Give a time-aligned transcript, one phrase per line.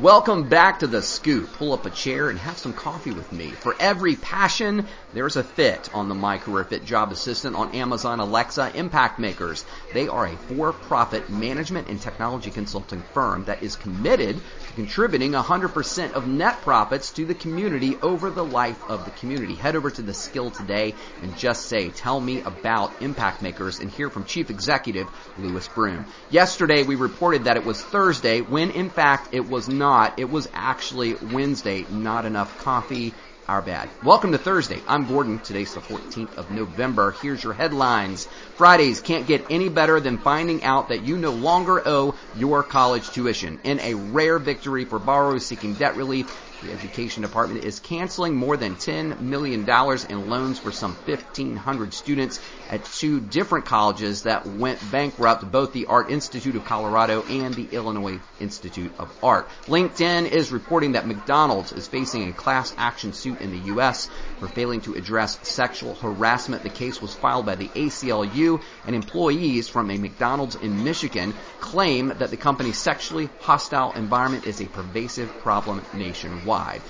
[0.00, 1.54] Welcome back to the scoop.
[1.54, 3.48] Pull up a chair and have some coffee with me.
[3.48, 8.20] For every passion, there's a fit on the My Career Fit Job Assistant on Amazon
[8.20, 9.64] Alexa Impact Makers.
[9.94, 16.12] They are a for-profit management and technology consulting firm that is committed to contributing 100%
[16.12, 19.54] of net profits to the community over the life of the community.
[19.54, 23.90] Head over to the skill today and just say, tell me about Impact Makers and
[23.90, 25.08] hear from Chief Executive
[25.38, 26.04] Louis Broom.
[26.28, 30.18] Yesterday we reported that it was Thursday when in fact it was not not.
[30.18, 31.86] It was actually Wednesday.
[31.88, 33.16] Not enough coffee.
[33.48, 33.88] Our bad.
[34.02, 34.82] Welcome to Thursday.
[34.88, 35.38] I'm Gordon.
[35.38, 37.12] Today's the 14th of November.
[37.12, 38.26] Here's your headlines.
[38.56, 43.08] Fridays can't get any better than finding out that you no longer owe your college
[43.10, 43.60] tuition.
[43.62, 46.28] In a rare victory for borrowers seeking debt relief,
[46.62, 49.60] the Education Department is canceling more than $10 million
[50.08, 55.86] in loans for some 1,500 students at two different colleges that went bankrupt, both the
[55.86, 59.48] Art Institute of Colorado and the Illinois Institute of Art.
[59.66, 64.08] LinkedIn is reporting that McDonald's is facing a class action suit in the U.S.
[64.38, 66.62] for failing to address sexual harassment.
[66.62, 72.08] The case was filed by the ACLU and employees from a McDonald's in Michigan claim
[72.08, 76.82] that the company's sexually hostile environment is a pervasive problem nationwide.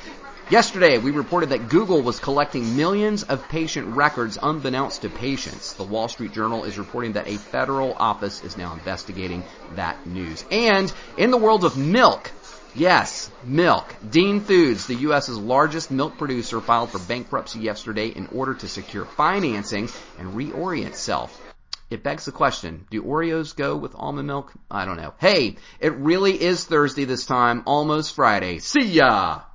[0.48, 5.72] Yesterday, we reported that Google was collecting millions of patient records unbeknownst to patients.
[5.72, 9.42] The Wall Street Journal is reporting that a federal office is now investigating
[9.74, 10.44] that news.
[10.52, 12.30] And in the world of milk,
[12.76, 13.86] Yes, milk.
[14.10, 19.06] Dean Foods, the U.S.'s largest milk producer, filed for bankruptcy yesterday in order to secure
[19.06, 19.88] financing
[20.18, 21.40] and reorient itself.
[21.88, 24.52] It begs the question, do Oreos go with almond milk?
[24.70, 25.14] I don't know.
[25.18, 28.58] Hey, it really is Thursday this time, almost Friday.
[28.58, 29.40] See ya!